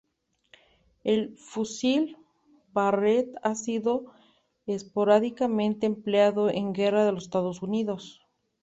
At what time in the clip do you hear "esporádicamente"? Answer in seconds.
4.65-5.85